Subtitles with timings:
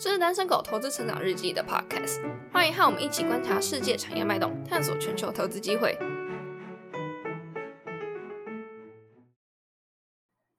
[0.00, 5.98] 这是单身狗投资成长日记的 podcast，欢迎和我们一起观察世界产业脉动，探索全球投资机会。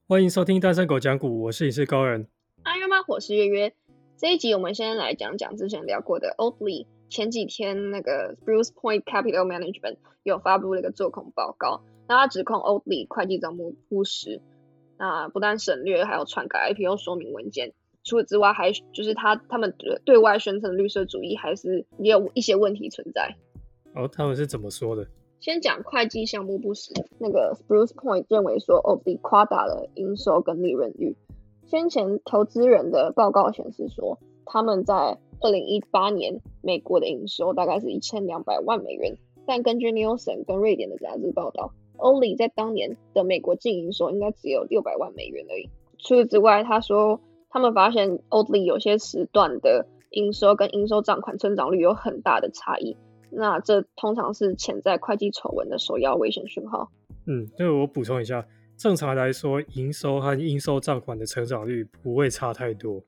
[0.10, 2.28] 欢迎收听单身狗讲股，我是影视高人。
[2.64, 3.74] 阿约妈，我是月月。
[4.18, 6.88] 这一集我们先来讲讲之前聊过的 Oatly。
[7.08, 14.42] 前几天那个 Bruce Point Capital Management 有发布了一个做空报告，那他指控 Oatly 会计账目不实。
[14.98, 17.72] 那不但省略，还有篡改 IPO 说明文件。
[18.10, 19.72] 除此之外，还就是他他们
[20.04, 23.36] 对外宣称绿色主义，还是也有一些问题存在。
[23.94, 25.06] 哦，他们是怎么说的？
[25.40, 26.92] 先讲会计项目不实。
[27.20, 31.16] 那个 Spruce Point 认为说，OB 夸大了营收跟利润率。
[31.68, 39.16] 先前投资人的报告显示说，他们在二零一八年美国的营收大概是一千两百万美元，
[39.46, 41.72] 但根据 Nielsen 跟瑞典的杂志报道。
[41.98, 45.70] 欧里在当年的美国净营收应该只有六百万美元而已。
[45.98, 52.96] 除此之外，他说他们发现 Oatly 有些时段的营收跟应收账款增长率有很大的差异。
[53.32, 56.90] 那这通常是潜在会计丑闻的首要危险讯号。
[57.28, 58.46] 嗯，那我补充一下，
[58.78, 63.04] 正常来说，营收和应收账款的成长率不会差太多。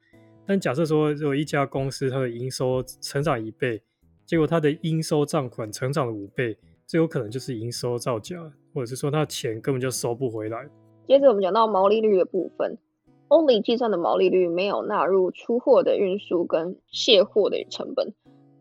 [0.45, 3.81] 但假设说，如果一家公司它的营收成长一倍，
[4.25, 6.57] 结果它的应收账款成长了五倍。
[6.87, 8.35] 最有可能就是营收造假，
[8.73, 10.67] 或者是说他钱根本就收不回来。
[11.07, 12.77] 接着我们讲到毛利率的部分
[13.31, 18.13] ，Only 计算的毛利率没有纳入出货的运输跟卸货的成本。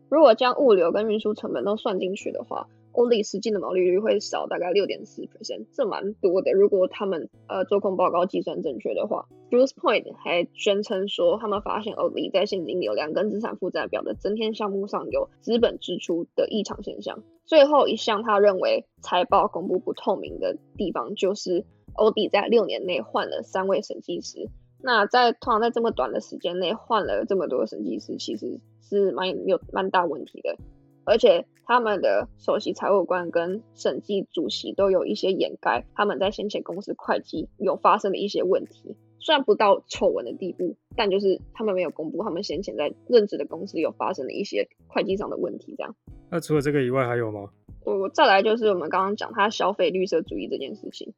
[0.07, 6.53] 如果将物流跟运输成本都算进去的话，欧利实际的毛利率会少大概六点四 percent，这蛮多的。
[6.53, 17.23] 如果他们呃做空报告计算正确的话，Bruce Point 还宣称说，他们发现欧利在现金流量跟资产负债表的增添项目上有资本支出的异常现象。
[17.43, 24.49] 最后一项，他认为财报公布不透明的地方，就是欧迪在六年内换了三位审计师。
[24.83, 30.57] 那在通常在这么短的时间内换了这么多审计师，其实是蛮有蛮大问题的，
[31.05, 31.45] 而且。
[31.63, 45.73] 他们的首席财务官跟审计主席都有一些掩盖他们在先前公司会计有发生的一些问题，虽然不到丑闻的地步，但就是他们没有公布他们先前在任职的公司有发生的一些会计上的问题。
[45.77, 45.95] 这样，
[46.29, 47.49] 那除了这个以外还有吗？
[47.85, 51.13] 我再来就是我们刚刚讲他消费绿色主义这件事情，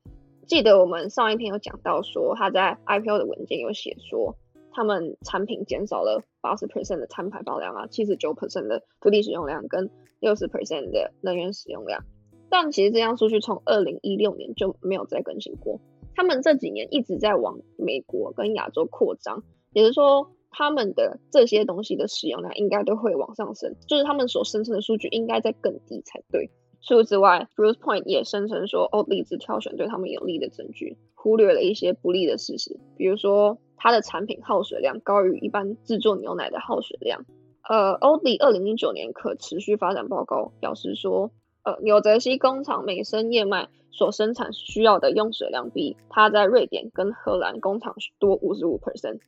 [0.48, 4.36] 记得我们上一篇有讲到说他在 IPO 的文件有写说。
[4.76, 9.88] 他们产品减少了八十 percent 的碳排放量啊，七十九 percent 的土地使用量跟
[10.20, 12.04] 六十 percent 的能源使用量，
[12.50, 15.80] 但其实这样数据从二零一六年就没有再更新过。
[16.16, 19.44] 他们这几年一直在往美国跟亚洲扩张，
[19.74, 26.50] 也就是说，他们的这些东西的使用量应该都会往上升，就是他们所生成的数据应该在更低才对。
[26.84, 33.58] 除此之外，Bruce Point 也声称说，欧利兹挑选对他们有利的证据，忽略了一些不利的事实，比如说。
[33.76, 37.26] 它的产品耗水量高于一般制作牛奶的耗水量。
[37.68, 41.32] 呃，欧迪二零一九年可持续发展报告表示说，
[41.64, 49.20] 呃，纽泽西工厂每升燕麦所生产需要的用水量比它在瑞典跟荷兰工厂多五十五 percent。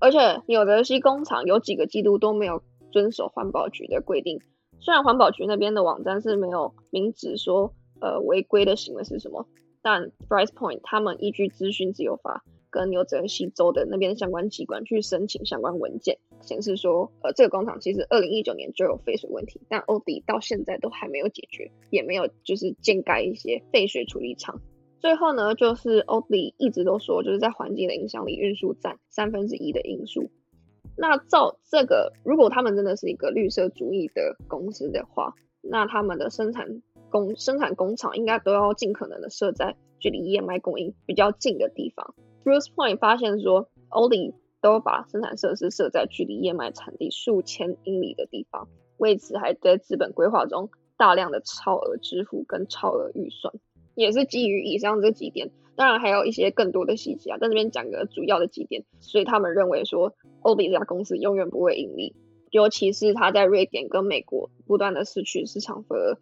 [0.00, 4.40] 而且纽泽西工厂有几个季度都没有遵守环保局的规定。
[4.86, 9.44] 虽然环保局那边的网站是没有明指说，呃，违规的行为是什么，
[9.82, 12.44] 但 Price Point 他们依据资讯自由法。
[12.68, 24.60] 跟纽泽西州的那边相关机关去申请相关文件，显示说，呃，这个工厂其实二零一九年就有废水问题，但欧迪到现在都还没有解决，也没有就是建盖一些废水处理厂。
[25.00, 30.30] 最后呢，就是欧迪一直都说，就是在环境的影响里，运输占三分之一的因素。
[30.96, 42.14] 那照这个，如果他们真的是一个绿色主义的公司的话，那他们的生产工生产工厂应该都要尽可能的设在距离燕麦供应比较近的地方。
[42.44, 53.52] Bruce Point 发现说，Oli 都把生产设施设在距离燕麦产地数千英里的地方，为此还在资本规划中大量的超额支付跟超额预算，
[53.94, 62.14] 也是基于以上这几点，当然还有一些更多的细节啊，在这边讲个主要的几点，所以他们认为说，Oli 这家公司永远不会盈利，
[62.50, 66.18] 尤其是他在瑞典跟美国不断的失去市场份额，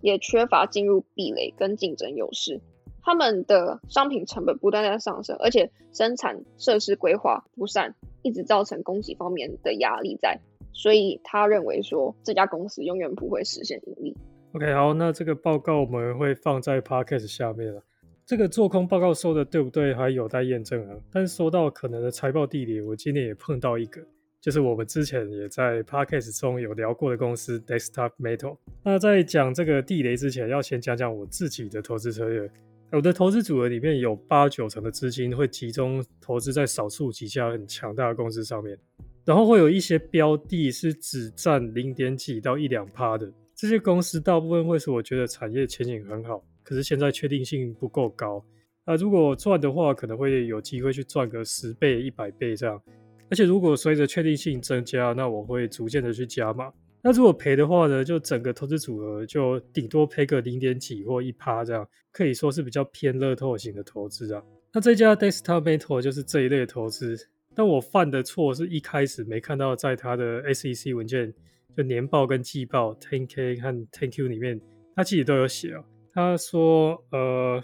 [0.00, 2.60] 也缺乏进入壁垒跟竞争优势。
[3.02, 10.40] 他们的商品成本不断在上升，而且生产设施规划不善，一直造成供给方面的压力在，
[10.72, 14.16] 所以他认为说这家公司永远不会实现盈利。
[14.54, 17.82] OK，好，那这个报告我们会放在 Podcast 下面了。
[18.26, 20.96] 这个做空报告说的对不对，还有待验证啊。
[21.12, 24.04] 但是说到可能的财报地理，我今天也碰到一个，
[24.40, 28.58] 就是我们之前也在 Podcast 中有聊过的公司 Desktop Metal。
[28.82, 32.50] 那在讲这个地雷之前，要先讲讲我自己的投资策略。
[32.90, 38.76] 我的投资组合里面有八九成的资金会集中投资在少数几家很强大的公司上面。
[39.24, 48.44] 然后会有一些标的是只占零点几到一两趴的，这些公司大部分会是我觉得产业前景很好，可是现在确定性不够高。
[48.84, 52.82] 那，如果赚的话，可能会有机会去赚个十倍、一百倍这样。
[53.30, 56.72] 而且如果随着确定性增加，那我会逐渐的去加码。
[57.02, 64.42] 那如果赔的话呢，就整个投资组合就顶多赔个零点几或一趴这样，可以说是比较偏乐透型的投资啊。
[64.72, 67.16] 那这家 Desktop Metal 就是这一类投资。
[67.54, 71.32] 但我犯的错是一开始没看到在他的 SEC 文件，
[71.74, 74.60] 就年报跟季报 10K 和 10Q 里面，
[74.94, 75.82] 他自己都有写啊。
[76.16, 77.62] 他说，呃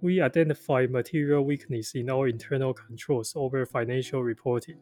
[0.00, 4.74] ，We identify material weakness in our internal controls over financial reporting，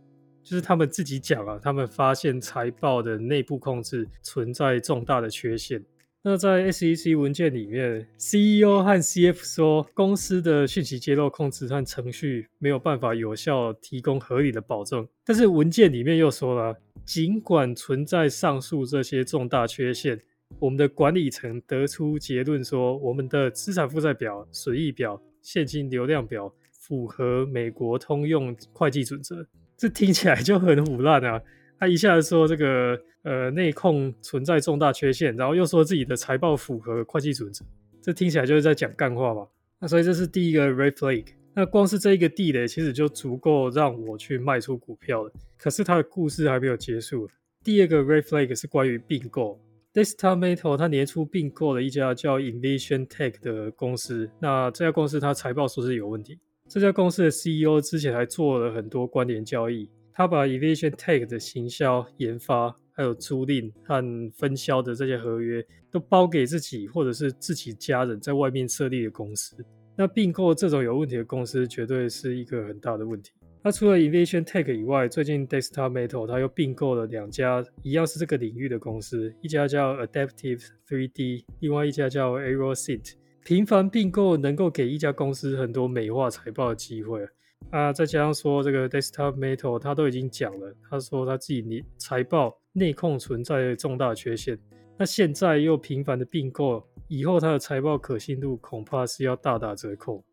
[0.42, 5.84] 就是他们自己讲啊，他们发现财报的内部控制存在重大的缺陷。
[6.22, 15.06] 那在 SEC 文件里面，CEO 和 CF 说，公司的讯息揭露控制和程序没有办法有效提供合理的保证。
[15.26, 16.74] 但是文件里面又说了，
[17.04, 20.18] 尽管存在上述这些重大缺陷，
[20.58, 29.46] 我们的管理层得出结论说，我们的资产负债表、损益表、现金流量表符合美国通用会计准则。
[29.76, 31.40] 这听起来就很腐烂啊！
[31.78, 33.00] 他一下子说这个。
[33.24, 37.64] 呃，内控存在重大缺陷，然后又说自己的财报符合会计准则，
[38.02, 39.48] 这听起来就是在讲干话吧？
[39.78, 41.24] 那所以这是第一个 red flag。
[41.54, 45.32] 那光是这一个地雷，其实就足够让我去卖出股票了。
[45.56, 47.26] 可是他的故事还没有结束。
[47.62, 49.58] 第二个 red flag 是关于并购
[49.94, 54.28] ，Desktop Metal 它年初并购了一家叫 Invision Tech 的公司。
[54.38, 56.38] 那这家公司它财报说是有问题。
[56.68, 62.76] 这家公司的 CEO 之前还做了很多关联交易，他把 Invision Tech 的行销研发。
[62.96, 69.56] 还有租赁和分销的这些合约，都包给自己或者是自己家人在外面设立的公司。
[69.96, 73.32] 那并购这种有问题的公司，绝对是一个很大的问题。
[73.66, 83.14] 那除了 Invision Tech 以外，最近 Desktop Metal 它又并购了两家一样是这个领域的公司，一家叫 Adaptive 3D，另外一家叫 Aerosit。
[83.42, 87.26] 频繁并购能够给一家公司很多美化财报的机会。
[87.70, 92.54] 啊，再加上说这个 Desktop Metal 他都已经讲了，他说他自己财报。
[92.76, 94.58] 内控存在重大缺陷，
[94.98, 100.24] 那现在又频繁的并购，以后它的财报可信度恐怕是要大打折扣。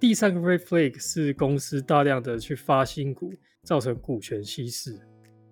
[0.00, 3.32] 第三个 red flag 是公司大量的去发新股，
[3.64, 4.96] 造成股权稀释。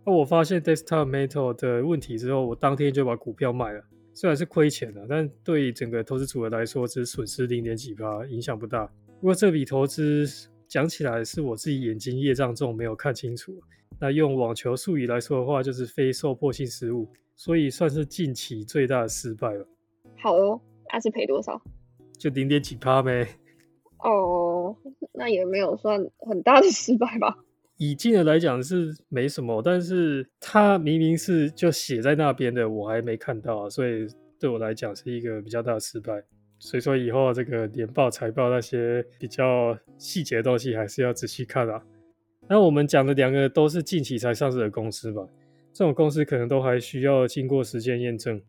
[0.04, 3.82] 那我发现 Desktop Metal 的问题之后，我当天就把股票卖了，
[4.14, 8.86] 虽然是亏钱了，但对整个投资组合来说只损失零点几趴，影响不大。
[9.20, 10.24] 不过这笔投资
[10.68, 13.52] 讲起来是我自己眼睛业障重，没有看清楚。
[13.98, 19.66] 那用网球术语来说的话，就是非受迫性失误，所以算是近期最大的失败了。
[20.22, 20.60] 好哦，
[20.92, 21.60] 那是赔多少？
[22.16, 23.26] 就零点几趴呗。
[24.06, 24.76] 哦，
[25.12, 27.36] 那也没有算很大的失败吧？
[27.76, 34.06] 以金额来讲是没什么，但是它明明是就写在那边的，我还没看到，所以
[34.38, 36.22] 对我来讲是一个比较大的失败。
[36.58, 41.82] 所以说以后这个年报、财报那些比较细节的东西，还是要仔细看啊。
[42.48, 45.26] 那我们讲的两个都是近期才上市的公司吧？
[45.72, 48.40] 这种公司可能都还需要经过时间验证。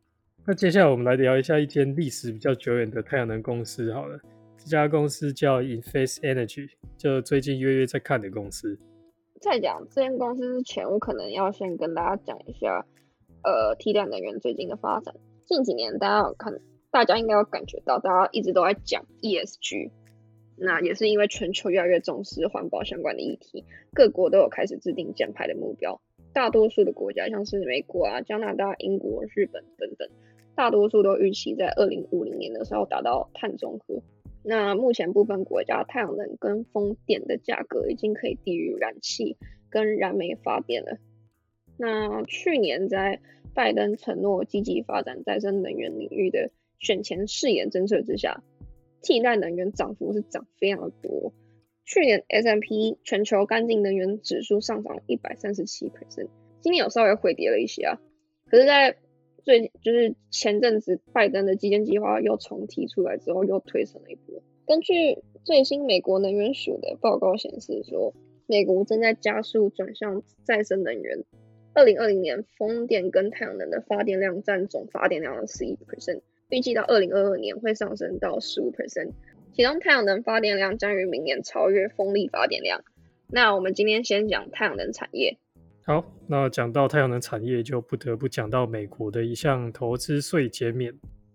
[0.45, 4.17] 那接下来我们来聊一下一间历史比较久远的太阳能公司好了。
[4.67, 8.77] 这家公司叫 Inface Energy，就最近月月在看的公司。
[9.39, 12.85] 在讲这间公司之前，我可能要先跟大家讲一下，
[13.45, 15.15] 呃，替代能源最近的发展。
[15.45, 16.53] 近几年大家有看，
[16.91, 19.89] 大家应该有感觉到，大家一直都在讲 ESG。
[20.57, 23.63] 那也是因为全球越来越重视环保相关的议题，
[23.93, 26.01] 各国都有开始制定减排的目标。
[26.33, 30.09] 大多数的国家，像是美国啊、加拿大、英国、日本等等，
[30.55, 34.03] 大多数都预期在二零五零年的时候达到碳中和。
[34.49, 39.35] 那目前部分国家太阳能跟风电的价格已经可以低于燃气
[39.69, 40.97] 跟燃煤发电了。
[41.77, 43.19] 那去年在
[43.53, 48.41] 拜登承诺积极发展再生能源领域的选前誓言政策之下。
[48.99, 51.31] 替代能源涨幅是涨非常的多，
[51.85, 56.29] 去年 S M P 全球干净能源指数上涨一百三十七 percent，
[56.61, 57.99] 今年有稍微回跌了一些啊，
[58.49, 58.97] 可是，在
[59.47, 64.43] 最就是前阵子拜登的基建计划又重提出来之后，又推升了一波。
[64.65, 68.13] 根据最新美国能源署的报告显示说，
[68.45, 71.23] 美国正在加速转向再生能源，
[71.73, 76.19] 二零二零年风电跟太阳能的发电量占总发电量的十一 percent。
[76.49, 79.11] 预计到二零二二年会上升到十五 percent，
[79.53, 82.83] 其中太阳能发电量将于明年超越风力发电量。
[83.31, 85.37] 那我们今天先讲太阳能产业。
[85.87, 90.93] 好，那讲到太阳能产业，就不得不讲到美国的一项投资税减免。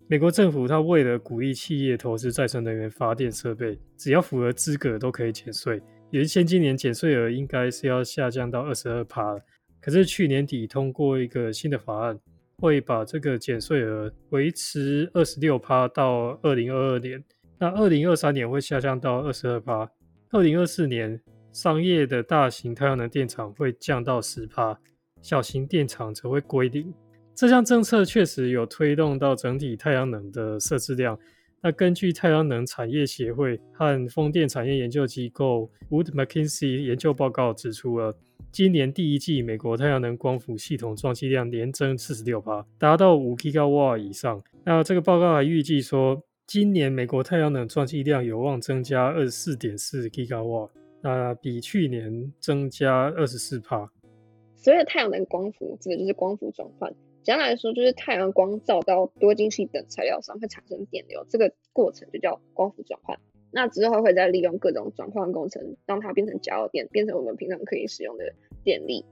[0.08, 5.80] 美国政府它为了鼓励企业投资再生能源发电设备，只要符合资格都可以减税。
[6.10, 9.34] 原先今年减税额应该是要下降到二十二趴
[9.80, 12.20] 可是去年底通过一个新的法案，
[12.58, 17.24] 会把这个减税额维持二十六趴到二零二二年，
[17.58, 19.90] 那二零二三年会下降到二十二趴，
[20.32, 21.18] 二零二四年
[21.52, 24.78] 商业的大型太阳能电厂会降到十帕，
[25.20, 26.92] 小型电厂则会归零。
[27.34, 31.18] 这项政策确实有推动到整体太阳能的设置量。
[31.60, 38.16] 那根据太阳能产业协会和风电产业研究机构 Wood Mackenzie 研究报告指出了，
[38.50, 44.42] 今年第一季美国太阳能光伏系统装机量连增四十六%，达到五 g 瓦以上。
[44.64, 50.68] 那这个报告还预计说，今年美国太阳能装机量有望增加二十四点四 g 瓦，
[51.02, 53.90] 那比去年增加二十四帕。
[54.54, 56.94] 所谓的太阳能光伏，指的就是光伏转换。
[57.24, 63.18] 简单来说，就是太阳光照到多晶系等材料上，会产生电流，这个过程就叫光伏转换。
[63.50, 68.32] 那之后会再利用各种转换工程，让它变成加热电，变成我们平常可以使用的
[68.64, 69.04] 电力。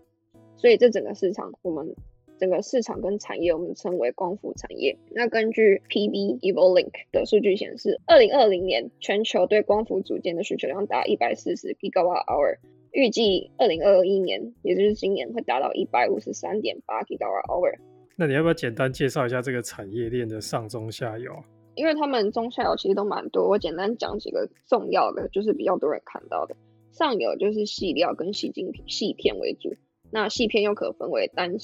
[0.57, 1.95] 所以这整个市场，我们
[2.41, 4.97] 整个市场跟产业，我们称为光伏产业。
[5.11, 12.57] 那根据 PV Evolink 的数据显示，二零二零年全球对光伏组件的需求量达一百四十 gigawatt hour，
[12.93, 17.77] 预计二零二一年，也就是今年会达到一百五十三点八 gigawatt hour。
[18.17, 21.31] 那你要不要简单介绍一下这个产业链的上中下游？
[21.75, 26.57] 因为他们中下游其实都蛮多，我简单讲几个重要的，就是比较多人看到的。
[26.91, 29.75] 上游就是细料跟细晶细片为主，
[30.11, 31.59] 那细片又可分为单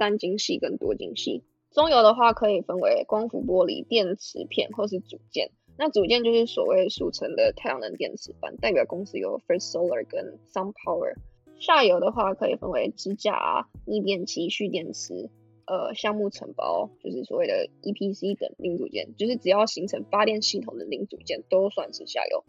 [0.00, 1.42] 单晶系跟多晶系。
[1.72, 5.50] 中游的话可以分为光伏玻璃、电池片或是组件。
[5.76, 11.16] 那组件就是所谓俗称的太阳能电池板，代表公司有 First Solar 跟 Sun Power。
[11.58, 15.28] 下游的话可以分为支架、逆变器、蓄电池。
[15.66, 22.42] 呃，项目承包就是所谓的 EPC 等零组件，就是只要形成发电系统的零组件都算是下游。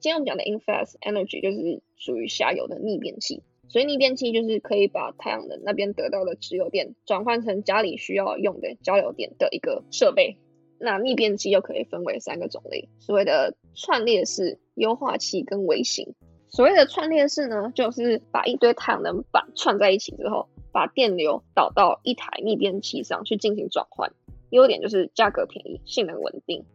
[0.00, 10.36] 今天我们讲的 Infast Energy 就是属于下游的逆变器，所以逆变器就是可以把太阳能那边得到的直流电转换成家里需要用的交流电的一个设备。
[10.78, 16.14] 那逆变器又可以分为三个种类，所谓的串列式、优化器跟微型。
[16.48, 20.48] 所谓的串列式呢，就是把一堆太阳能板串在一起之后。
[20.70, 24.12] 把电流导到一台逆变器上去进行转换，
[24.50, 26.66] 优点就是价格便宜、性能稳定。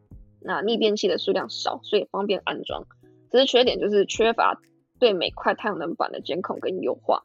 [0.41, 2.87] 那逆变器的数量少，所以方便安装。
[3.31, 4.59] 只是缺点就是缺乏
[5.03, 7.23] 对每块太阳能板的监控跟优化，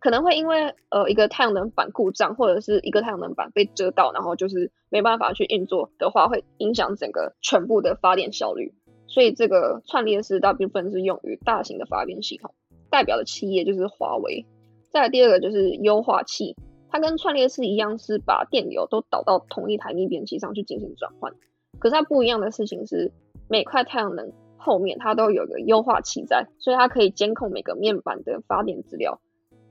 [0.00, 8.74] 可能会因为呃一个太阳能板故障，或者是一个太阳能板被遮到，然后就是没办法去运作的话，会影响整个全部的发电效率。
[9.06, 12.52] 所以这个串列式大部分是用于大型的发电系统，
[12.90, 14.44] 代表的企业就是华为。
[14.90, 16.56] 再来第二个就是优化器，
[16.90, 21.32] 它跟串列式一样，是把电流都导到同一台逆变器上去进行转换。
[21.78, 23.12] 可是它不一样的事情是，
[23.48, 29.20] 每块太阳能后面它都有个优化器在，所以它可以监控每个面板的发电资料，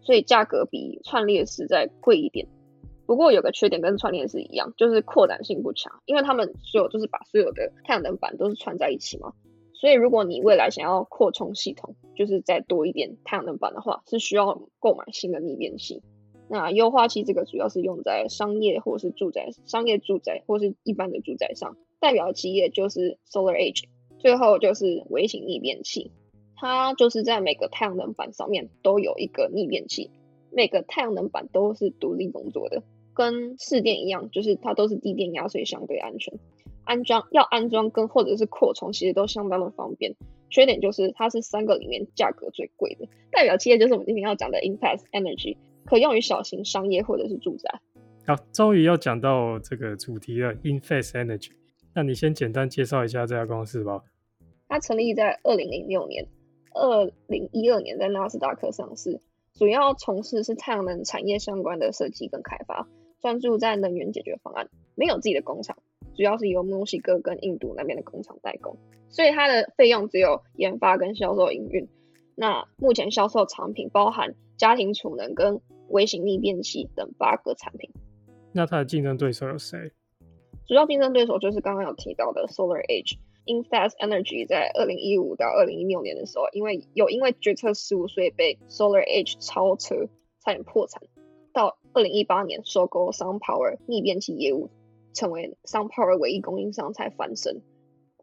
[0.02, 2.48] 所以价格比串列式再贵一点。
[3.06, 9.34] 不过有个缺点跟串列式一样，就是扩展性不强，因为他们所有就是把所有的太阳能板都是串在一起嘛。
[9.74, 16.04] 所以，如果你未来想要扩充系统，就是再多一点太阳能板的话，是需要购买新的逆变器。
[16.50, 23.86] 那优化器这个主要是用在商业或是住宅、商业住宅或是一般的住宅上，代表企业就是 Solar Edge。
[24.20, 26.12] 最后就是微型逆变器，
[26.56, 30.12] 它就是在每个太阳能板上面都有一个逆变器，
[30.52, 32.84] 每个太阳能板都是独立工作的，
[33.14, 36.38] 跟市电一样，就是它都是低电压，所以相对安全。
[36.84, 40.16] 安装要安装跟或者是扩充，其实都相当的方便。
[40.50, 43.08] 缺点就是它是三个里面价格最贵的。
[43.32, 47.80] 代表企业就是我们今天要讲的 Infast Energy，可用于小型商业或者是住宅。
[48.26, 51.52] 好，终于要讲到这个主题了，Infast Energy。
[51.94, 54.04] 那你先简单介绍一下这家公司吧。
[54.68, 56.28] 它成立在二零零六年，
[56.74, 59.20] 二零一二年在纳斯达克上市，
[59.54, 62.88] 主要从事是太阳能产业相关的设计跟开发，
[63.20, 65.78] 专注在能源解决方案，没有自己的工厂。
[66.16, 68.78] 主要是由墨西哥跟印度那边的工厂代工，
[69.10, 71.88] 所以它的费用只有研发跟销售营运。
[72.36, 77.90] 那目前销售产品包含家庭储能跟微型逆变器等八个产品。
[78.52, 79.92] 那它的竞争对手有谁？
[80.70, 83.18] 主要竞争对手就是刚刚有提到的 Solar Edge。
[83.48, 90.08] Infast Energy 在二零一五到二零一六年的时候，因为有因为决策失误，所以被 Solar Edge 超车，
[90.46, 91.02] 差点破产。
[91.54, 94.70] 到二零一八年收购 Sun Power 逆变器业务。
[95.12, 97.64] 成为 Sun Power 唯一供应商才翻身，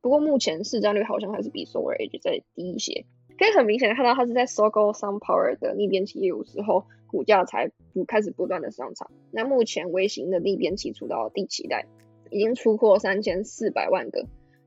[0.01, 3.05] 不过目前市占率好像还是比 Solar Edge 再低一些。
[3.37, 9.11] 可以很明显的看到，它是在收购 Sun Power 的逆变器业务之后，股价才不开始不断的上涨。
[9.33, 11.87] 那目前微型的逆变器出到第七代，
[12.31, 14.25] 已经出货三千四百万个，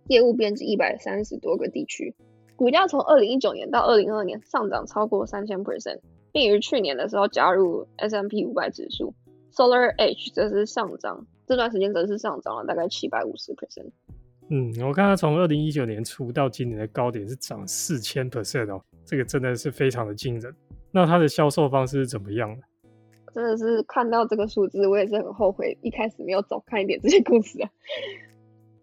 [0.08, 2.14] 业务编辑一百三十多个地区，
[2.56, 6.00] 股价从二零一九年到二零二二年上涨超过三千 percent，
[6.32, 9.14] 并于去年的时候加入 S M P 五百指数
[9.54, 13.92] ，Solar Edge 则是上涨，这段时间则是上涨了大概七百五十 percent。
[14.50, 20.54] 嗯，我看它从二零一九年初到今年的高点是涨四千 percent 哦，这个真的是非常的惊人。
[20.92, 22.64] 那它的销售方式是怎么样的？
[23.34, 27.70] 真的是看到这个数字，我也是很后悔一开始没有早看一点这些故事啊。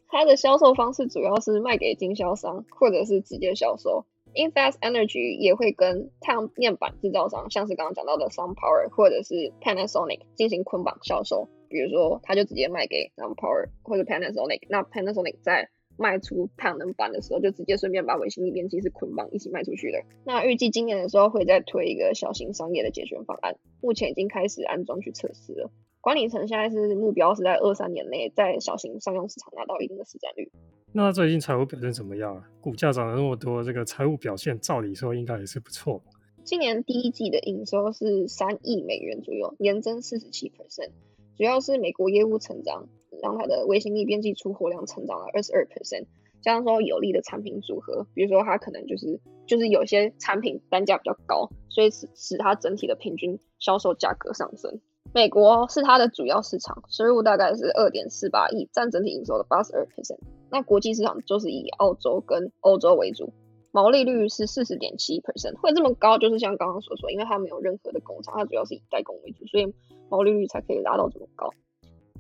[0.08, 4.04] 它的销售方式主要是卖给经销商，或者是直接销售。
[4.34, 11.48] Infast Energy 也会跟太阳面板制造商，像是刚刚讲到的 SunPower 或者是 Panasonic 进行捆绑销售。
[11.68, 20.02] 比如说，他就直接卖给 SunPower 或者 Panasonic，那 Panasonic 在卖出太阳能板的时候，就直接顺便把微星力电器是捆绑一起卖出去的。
[20.24, 25.70] 那预计今年的时候会再推一个小型商业的解决方案，目前已经开始安装去测试了。
[26.00, 30.50] 管理层现在是目标是在二三年内在小型商用市场拿到一定的市占率。
[30.92, 32.48] 那最近财务表现怎么样啊？
[32.60, 36.00] 股价涨了那么多，这个财务表现照理说应该也是不错。
[36.44, 40.90] 今年第一季的营收是三亿美元左右，年增四十七 percent，
[41.36, 42.88] 主要是美国业务成长，
[43.22, 46.06] 让它的微星力电器出货量成长了二十二 percent，
[46.40, 54.80] 加上说有利的产品组合，比如说它可能就是就是有些产品单价比较高，所以使使它整体的平均销售价格上升。
[55.12, 60.18] 美国是它的主要市场，收入大概是二点四八亿，占整体营收的八十二 percent。
[60.50, 63.32] 那国际市场就是以澳洲跟欧洲为主，
[63.72, 69.72] 毛利率是四十点七 percent，会这么高，就是像刚刚所说，因为它没有任何的工厂，它主要是以代工为主，所以
[70.08, 71.50] 毛利率才可以拉到这么高。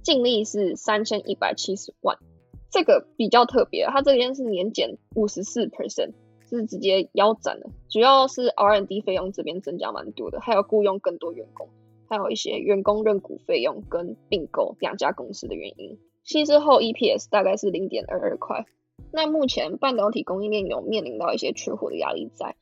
[0.02, 2.18] 净利是三千一百七十万，
[2.70, 6.12] 这个比较特别，它这边是年减五十四 percent，
[6.48, 11.68] 是直接腰斩了，主要是 R&D 费用这边增加蛮多的，还有雇佣更多员工。
[12.08, 18.64] 还有一些员工认股费用跟并购两家公司的原因，稀释后 EPS 大概是零点二二块。
[19.10, 22.54] 那目前半导体供应链有面临到一些缺货的压力在，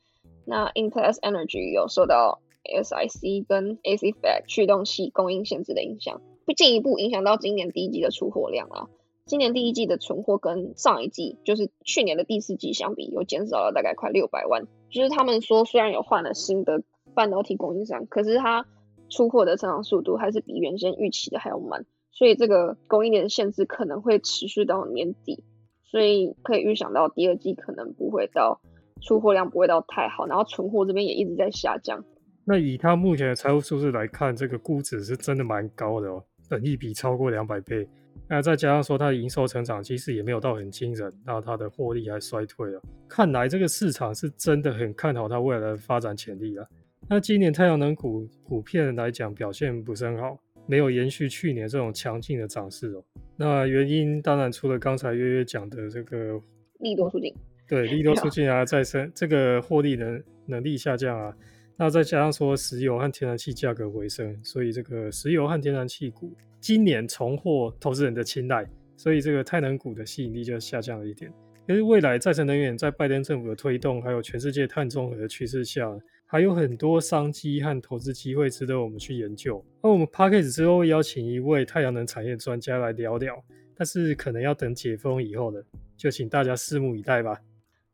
[0.45, 2.39] 那 In Plus Energy 有受到
[2.83, 8.89] SiC 跟 A C F 驱动器供应限制的影响，会进一步影响到今年第一季的出货量啊。
[9.25, 14.67] 今年第一季的存货跟上一季，就是去年的第四季相比，有减少了大概快六百万。
[14.91, 16.83] 就是他们说，虽然有换了新的
[17.15, 18.67] 半导体供应商，可是它
[19.09, 25.43] 出货的成长速度还是比原先预期的还要慢，所以这个供应链限制可能会持续到年底，
[25.83, 28.61] 所以可以预想到第二季可能不会到
[29.01, 32.05] 出货量不会到太好，然后存货这边也一直在下降。
[32.45, 37.87] 那以他目前的财务数字来看，这个估值是真的蛮高的哦，本益比超过两百倍。
[38.27, 46.67] 那再加上说它的营收成长其实也没有到很惊人，那它的获利还衰退了，看来这个市场是真的很看好它未来的发展潜力了。
[47.07, 53.03] 那今年太阳能股普遍来讲表现不是很好，没有延续去年这种强劲的涨势哦。
[53.35, 56.41] 那原因当然除了刚才约约讲的这个
[56.79, 57.31] 利多出尽，
[57.67, 61.35] 对利多出尽啊，再生这个获利能能力下降啊，
[61.77, 71.31] 那再加上说石油和天然气价格回升，所以这个石油和天然气股今年重获投资人的青睐，所以这个太能股的吸引力就下降了一点。
[71.67, 75.89] 因为未来再生能源在拜登政府的推动，还有全世界碳中和的趋势下。
[76.27, 79.63] 还有很多商机和投资机会值得我们去研究。
[79.81, 83.41] 那我们 p a c k a g e 之后会邀请一位太阳能产业专家来聊聊，
[83.75, 85.63] 但是可能要等解封以后的，
[85.95, 87.39] 就请大家拭目以待吧。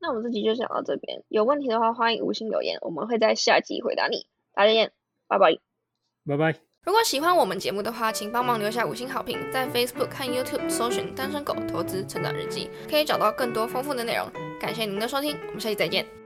[0.01, 4.25] 那我们这集就讲到这边，有问题的话欢迎五星留言，我们会在下集回答你。
[4.53, 4.91] 大家见，
[5.27, 5.59] 拜拜，
[6.25, 6.59] 拜拜。
[6.83, 14.27] 如果喜欢我们节目的话，请帮忙留下五星好评，在 Facebook 和 YouTube 搜寻“单身狗投资成长日记”，可以找到更多丰富的内容。
[14.59, 16.20] 感谢您的收听，我们下期再见。